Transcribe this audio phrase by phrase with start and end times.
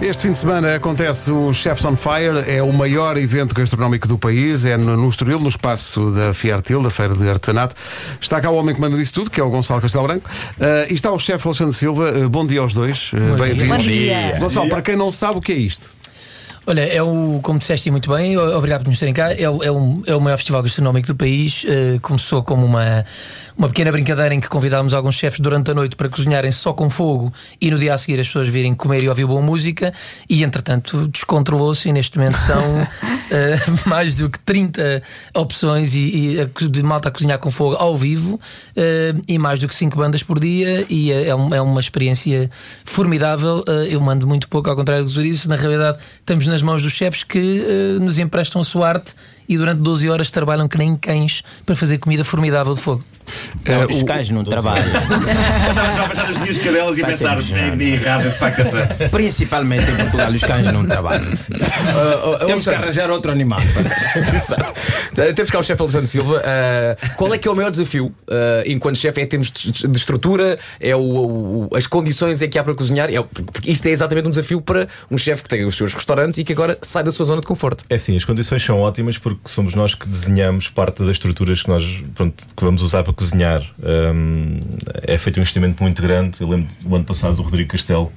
[0.00, 4.18] Este fim de semana acontece o Chefs on Fire, é o maior evento gastronómico do
[4.18, 7.74] país, é no, no Estoril, no espaço da Fiertil, da Feira de Artesanato.
[8.20, 10.28] Está cá o homem que manda disso tudo, que é o Gonçalo Castelo Branco.
[10.28, 12.12] Uh, e está o chefe Alexandre Silva.
[12.12, 13.10] Uh, bom dia aos dois.
[13.14, 13.68] Uh, Bem-vindos.
[13.68, 14.38] Bom dia.
[14.38, 15.86] Gonçalo, para quem não sabe o que é isto.
[16.68, 19.32] Olha, é o, como disseste muito bem, obrigado por nos terem cá.
[19.32, 21.62] É, o, é, um, é o maior festival gastronómico do país.
[21.62, 23.04] Uh, começou como uma,
[23.56, 26.90] uma pequena brincadeira em que convidávamos alguns chefes durante a noite para cozinharem só com
[26.90, 29.94] fogo e no dia a seguir as pessoas virem comer e ouvir boa música.
[30.28, 32.86] E entretanto descontrolou-se e neste momento são uh,
[33.88, 35.04] mais do que 30
[35.36, 39.68] opções e, e de malta a cozinhar com fogo ao vivo uh, e mais do
[39.68, 40.84] que 5 bandas por dia.
[40.90, 42.50] E é, é uma experiência
[42.84, 43.64] formidável.
[43.88, 45.48] eu mando muito pouco, ao contrário dos isso.
[45.48, 49.14] Na realidade, estamos na nas mãos dos chefes que uh, nos emprestam a sua arte
[49.46, 53.04] e durante 12 horas trabalham que nem cães para fazer comida formidável de fogo.
[53.64, 54.86] Não, uh, os cães não trabalham.
[55.68, 58.86] Estava a pensar nas minhas cadelas e a pensar é errado de facto essa.
[59.10, 61.26] Principalmente em Portugal, os cães não trabalham.
[61.96, 63.58] Uh, uh, Temos que arranjar outro animal.
[64.34, 64.74] Exato.
[65.34, 66.42] Temos cá o chefe Alexandre Silva.
[67.16, 68.14] qual é que é o maior desafio
[68.66, 69.20] enquanto chefe?
[69.20, 70.58] É termos de estrutura?
[70.78, 73.08] É o, o, as condições é que há para cozinhar?
[73.12, 76.38] É, porque isto é exatamente um desafio para um chefe que tem os seus restaurantes
[76.38, 77.84] e que agora sai da sua zona de conforto.
[77.90, 81.68] É sim, as condições são ótimas porque somos nós que desenhamos parte das estruturas que
[81.68, 83.62] nós pronto, que vamos usar para cozinhar.
[83.82, 84.60] Um,
[85.02, 86.40] é feito um investimento muito grande.
[86.40, 88.10] Eu lembro do ano passado do Rodrigo Castelo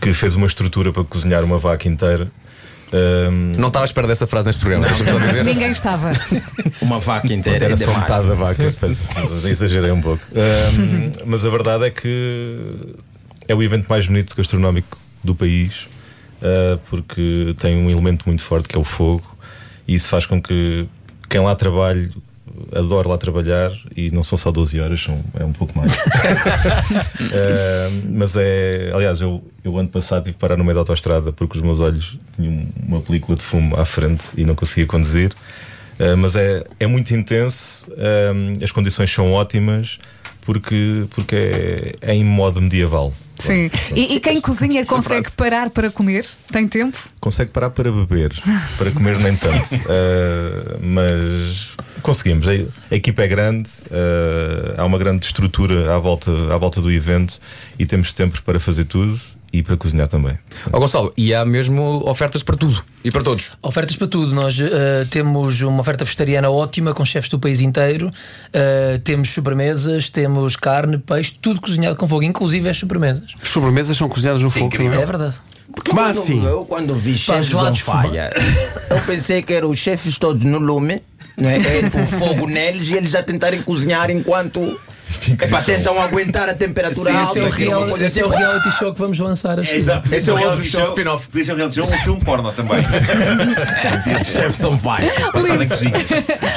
[0.00, 2.28] que fez uma estrutura para cozinhar uma vaca inteira.
[2.90, 3.52] Um...
[3.58, 4.86] Não estava à espera dessa frase neste programa.
[5.44, 6.10] Ninguém estava.
[6.80, 8.72] Uma vaca inteira era só metade da vaca.
[9.44, 10.22] exagerei um pouco.
[10.32, 12.70] Um, mas a verdade é que
[13.46, 15.86] é o evento mais bonito gastronómico do país
[16.42, 19.36] uh, porque tem um elemento muito forte que é o fogo
[19.86, 20.86] e isso faz com que
[21.28, 22.10] quem lá trabalhe
[22.72, 25.94] adore lá trabalhar e não são só 12 horas, são, é um pouco mais.
[25.94, 25.98] uh,
[28.12, 28.90] mas é.
[28.92, 31.80] Aliás, eu, eu ano passado tive que parar no meio da autostrada porque os meus
[31.80, 35.32] olhos tinham uma película de fumo à frente e não conseguia conduzir.
[35.98, 39.98] Uh, mas é, é muito intenso, uh, as condições são ótimas
[40.48, 43.12] porque, porque é, é em modo medieval.
[43.38, 43.70] Sim.
[43.94, 46.24] E, e quem cozinha consegue parar para comer?
[46.50, 46.96] Tem tempo?
[47.20, 48.32] Consegue parar para beber,
[48.78, 49.74] para comer nem tanto.
[49.74, 52.48] Uh, mas conseguimos.
[52.48, 52.52] A,
[52.90, 57.38] a, equipa é grande, uh, há uma grande estrutura à volta, à volta do evento
[57.78, 59.20] e temos tempo para fazer tudo
[59.52, 60.38] e para cozinhar também.
[60.72, 63.50] Oh, Gonçalo, e há mesmo ofertas para tudo e para todos?
[63.62, 64.34] Ofertas para tudo.
[64.34, 64.70] Nós uh,
[65.10, 68.08] temos uma oferta vegetariana ótima com chefes do país inteiro.
[68.08, 73.24] Uh, temos sobremesas, temos carne, peixe, tudo cozinhado com fogo, inclusive as sobremesas.
[73.42, 74.82] As sobremesas são cozinhadas no Sim, fogo.
[74.82, 75.36] É verdade.
[75.74, 76.46] Porque Mas quando, assim?
[76.46, 78.30] eu quando vi chefes on fire,
[78.90, 81.02] eu pensei que eram os chefes todos no lume,
[81.36, 81.56] não é?
[81.58, 84.60] é por fogo neles e eles a tentarem cozinhar enquanto
[85.38, 87.38] é para tentar aguentar a temperatura sim, alta.
[87.38, 89.58] Esse é o, real, esse é o reality show que vamos lançar.
[89.58, 90.14] É, exato.
[90.14, 91.28] Esse é o outro show spin-off.
[91.28, 92.78] Podia ser um reality show, um filme porno também.
[94.64, 95.32] On fire.
[95.32, 95.92] Passado em cozinha.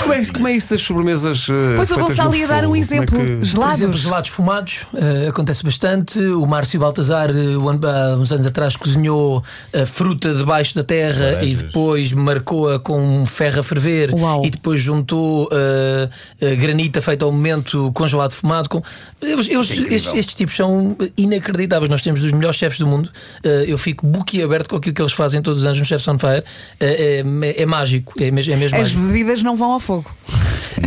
[0.00, 1.48] Como é, como é isso das sobremesas?
[1.48, 3.20] Uh, pois o Gonçalo ia dar um é exemplo.
[3.20, 3.44] É que...
[3.44, 3.76] Gelados.
[3.76, 4.86] Por exemplo, gelados fumados.
[4.92, 6.18] Uh, acontece bastante.
[6.18, 11.54] O Márcio Baltazar, uh, há uns anos atrás, cozinhou a fruta debaixo da terra e
[11.54, 14.44] depois marcou-a com ferro a ferver Uau.
[14.44, 15.48] e depois juntou
[16.58, 18.68] granita feita ao momento congelado fumado.
[18.68, 18.82] Com...
[19.22, 21.90] Eles, eles, estes, estes, tipos são inacreditáveis.
[21.90, 23.10] Nós temos dos melhores chefes do mundo.
[23.44, 26.18] Uh, eu fico boquiaberto com aquilo que eles fazem todos os anos no Chefs on
[26.18, 26.40] Fire.
[26.40, 28.14] Uh, é, é, mágico.
[28.20, 29.02] É, mesmo, é mesmo As mágico.
[29.02, 30.10] bebidas não vão ao fogo.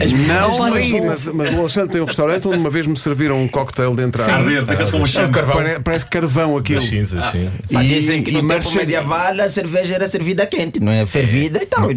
[0.02, 0.58] As não,
[1.06, 4.04] mas, mas o Alexandre tem um restaurante onde uma vez me serviram um cocktail de
[4.04, 4.34] entrada.
[4.34, 5.56] Arder, daqueles com uma carvão.
[5.56, 6.82] Parece, parece carvão aquilo.
[6.82, 7.32] Cinza, ah.
[7.32, 7.50] sim.
[7.70, 11.06] E, dizem que no tempo medieval a cerveja era servida quente, não é?
[11.06, 11.88] Fervida e tal.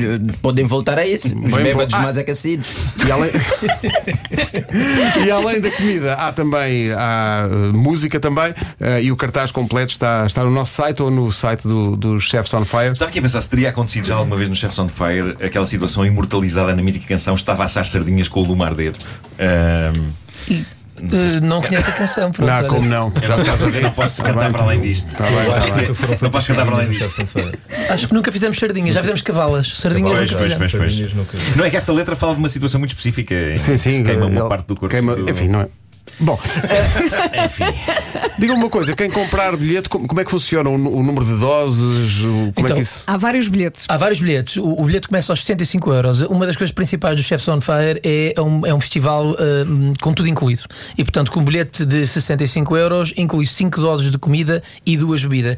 [0.43, 1.29] Podem voltar a isso.
[1.39, 2.01] Os bêbados ah.
[2.01, 2.67] mais aquecidos.
[3.07, 3.31] E além...
[5.27, 8.51] e além da comida, há também há, uh, música também.
[8.53, 12.21] Uh, e o cartaz completo está, está no nosso site ou no site do, do
[12.21, 12.93] Chefs on Fire.
[12.93, 15.67] Estava aqui a pensar se teria acontecido já alguma vez no Chefs on Fire aquela
[15.67, 18.95] situação imortalizada na mítica canção Estava a assar sardinhas com o lume arder.
[19.39, 20.17] Uh,
[21.43, 23.13] não conheço a canção, pronto, Não, como não?
[23.21, 25.15] Eu não posso, não posso tá cantar para além disto.
[25.15, 26.19] Tá bem, tá bem.
[26.23, 27.23] Não posso cantar para além disto.
[27.91, 29.77] Acho que nunca fizemos sardinhas, já fizemos cavalas.
[29.77, 30.97] Sardinhas pois, nunca pois, pois,
[31.31, 31.57] pois.
[31.57, 33.35] Não é que essa letra fala de uma situação muito específica.
[33.57, 34.05] Sim, sim.
[34.05, 34.89] queima uma parte do corpo.
[34.89, 35.69] Queima, enfim, não é.
[36.19, 36.39] Bom,
[37.45, 37.65] enfim.
[38.39, 42.21] Diga uma coisa: quem comprar bilhete, como é que funciona o, número de doses?
[42.21, 43.03] Como então, é que então, isso?
[43.07, 43.87] Há vários bilhetes.
[43.89, 44.57] Há vários bilhetes.
[44.57, 46.23] O, o, bilhete começa aos 65 euros.
[46.23, 49.37] Uma das coisas principais do Chefs on Fire é um, é um festival uh,
[50.01, 50.63] com tudo incluído.
[50.97, 55.23] E portanto, com um bilhete de 65 euros, inclui 5 doses de comida e duas
[55.23, 55.57] bebidas.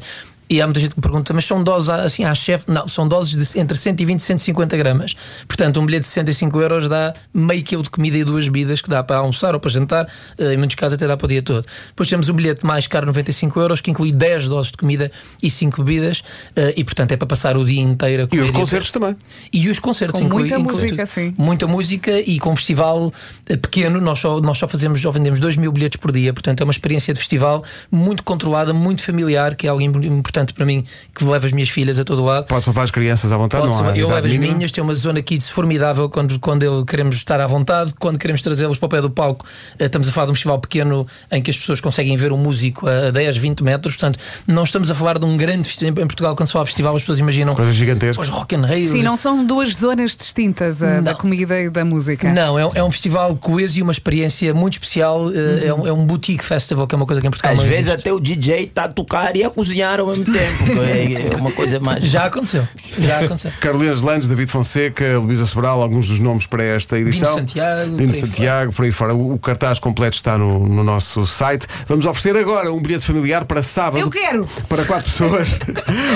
[0.49, 2.65] E há muita gente que me pergunta, mas são doses assim à chefe?
[2.67, 5.15] Não, são doses de entre 120 e 150 gramas.
[5.47, 8.89] Portanto, um bilhete de 65 euros dá meio quilo de comida e duas bebidas que
[8.89, 10.07] dá para almoçar ou para jantar,
[10.37, 11.63] eh, em muitos casos até dá para o dia todo.
[11.89, 15.11] Depois temos um bilhete mais caro, 95 euros, que inclui 10 doses de comida
[15.41, 16.23] e 5 bebidas,
[16.55, 19.15] eh, e portanto é para passar o dia inteiro a E os concertos também.
[19.53, 21.33] E os concertos, Com inclui, muita inclui música, sim.
[21.37, 23.13] Muita música e com um festival
[23.47, 26.61] eh, pequeno, nós só, nós só fazemos, só vendemos 2 mil bilhetes por dia, portanto
[26.61, 30.65] é uma experiência de festival muito controlada, muito familiar, que é algo im- importante para
[30.65, 30.83] mim,
[31.13, 32.45] que levo as minhas filhas a todo lado.
[32.47, 34.53] Pode levar as crianças à vontade, não há eu levo as mínima.
[34.55, 38.41] minhas, tem uma zona kids formidável quando, quando eu queremos estar à vontade, quando queremos
[38.41, 39.45] trazê-los para o pé do palco.
[39.77, 42.37] eh, Estamos a falar de um festival pequeno em que as pessoas conseguem ver um
[42.37, 45.89] músico a 10, 20 metros, portanto, não estamos a falar de um grande festival.
[46.03, 48.27] Em Portugal, quando se fala festival, as pessoas imaginam Coisas gigantescas.
[48.27, 48.89] os Rock and Rio.
[48.91, 51.15] Sim, não são duas zonas distintas, a da Não.
[51.15, 52.31] comida e da música.
[52.31, 55.29] Não, é, um- é um festival coeso e uma experiência muito especial.
[55.33, 57.57] eh, É, um, é um boutique festival, que é uma coisa que em Portugal Às
[57.59, 57.99] não vezes existe.
[57.99, 61.33] até o DJ está a tocar e a cozinhar ao mesmo tempo.
[61.33, 62.03] É uma coisa mais.
[62.05, 62.67] Já aconteceu.
[62.97, 63.51] Já aconteceu.
[63.59, 67.35] Carolina Landes, David Fonseca, Luísa Sobral, alguns dos nomes para esta edição.
[67.35, 69.13] Santiago, Dino por aí Santiago, por aí fora.
[69.13, 71.67] O, o cartaz completo está no, no nosso site.
[71.87, 73.99] Vamos oferecer agora um bilhete familiar para sábado.
[73.99, 74.47] Eu quero!
[74.67, 75.59] Para quatro pessoas.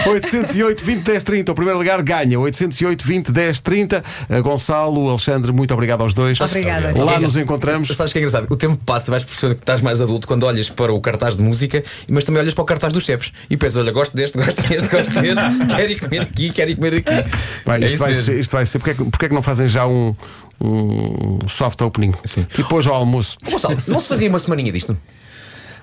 [0.08, 1.52] 808 20 10 30.
[1.52, 2.40] O primeiro lugar ganha.
[2.40, 4.04] 808 20 10 30.
[4.30, 6.40] Uh, Gonçalo, Alexandre, muito obrigado aos dois.
[6.40, 6.94] Obrigada.
[7.04, 7.90] Lá nos encontramos.
[7.90, 8.48] Sabes que é engraçado?
[8.50, 11.44] O tempo passa, vais percebendo que estás mais adulto quando olhas para o cartaz de
[11.44, 14.62] música, mas também olhas para o cartaz dos chefes e pensas: olha, gosto deste, gosto
[14.68, 17.12] deste, gosto deste, quero ir comer aqui, quero ir comer aqui.
[17.12, 18.80] É isto, isso vai ser, isto vai ser.
[18.80, 20.14] Porquê, é que- porquê é que não fazem já um,
[20.62, 22.14] um soft opening?
[22.26, 22.44] Sim.
[22.54, 23.38] Tipo hoje ao almoço.
[23.50, 24.98] Gonçalo, não se fazia uma semaninha disto?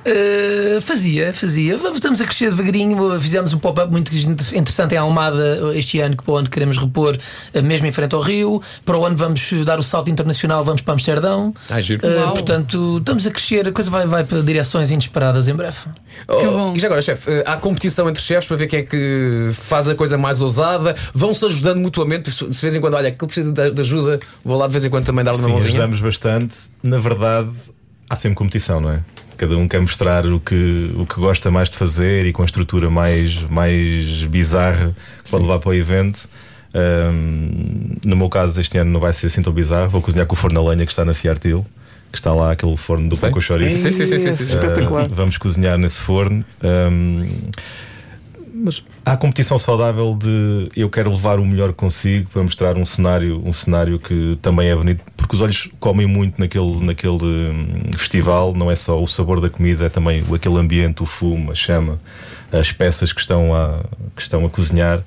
[0.01, 1.75] Uh, fazia, fazia.
[1.75, 3.21] Estamos a crescer devagarinho.
[3.21, 4.11] Fizemos um pop-up muito
[4.55, 7.93] interessante em Almada uh, este ano, que para o ano queremos repor, uh, mesmo em
[7.93, 8.63] frente ao Rio.
[8.85, 11.55] Para o ano vamos dar o salto internacional, vamos para Amsterdão.
[11.69, 12.01] Ah, giro.
[12.07, 15.79] Uh, portanto, estamos a crescer, a coisa vai, vai para direções inesperadas em breve.
[16.27, 19.51] Oh, e já agora, chefe, eh, há competição entre chefes para ver quem é que
[19.53, 22.31] faz a coisa mais ousada, vão-se ajudando mutuamente.
[22.31, 24.91] De vez em quando, olha, aquele precisa de de ajuda, vou lá de vez em
[24.91, 25.71] quando também dar uma Sim, mãozinha.
[25.71, 26.57] ajudamos bastante.
[26.83, 27.51] Na verdade,
[28.09, 29.01] há sempre competição, não é?
[29.41, 32.45] Cada um quer mostrar o que, o que gosta mais de fazer e com a
[32.45, 34.95] estrutura mais, mais bizarra
[35.25, 36.29] que pode levar para o evento.
[36.75, 39.89] Ahm, no meu caso, este ano não vai ser assim tão bizarro.
[39.89, 41.65] Vou cozinhar com o forno a lenha que está na Fiartil,
[42.13, 43.79] que está lá aquele forno do com chouriço.
[43.79, 44.55] Sim, sim, sim, sim, sim, sim.
[44.57, 45.05] Espetacular.
[45.05, 46.45] Ah, vamos cozinhar nesse forno.
[46.63, 47.49] Ahm,
[48.63, 53.41] mas há competição saudável de eu quero levar o melhor consigo para mostrar um cenário,
[53.43, 58.53] um cenário que também é bonito, porque os olhos comem muito naquele, naquele hum, festival,
[58.53, 62.01] não é só o sabor da comida, é também aquele ambiente, o fumo, a chama,
[62.51, 63.79] as peças que estão a,
[64.17, 65.01] que estão a cozinhar.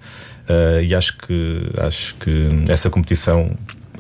[0.48, 3.52] Ah, e acho que acho que essa competição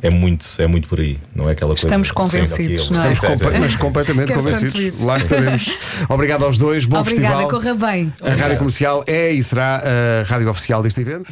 [0.04, 1.88] é muito, é muito por aí, não é aquela coisa.
[1.88, 2.98] Estamos sim, convencidos, daquilo.
[2.98, 3.16] não é?
[3.16, 3.28] Sim.
[3.28, 5.02] Compa- mas completamente convencidos.
[5.02, 5.78] Lá estaremos.
[6.10, 6.84] Obrigado aos dois.
[6.84, 7.50] Bom Obrigada, festival.
[7.50, 8.14] corra bem.
[8.22, 11.32] A Rádio Comercial é e será a rádio oficial deste evento.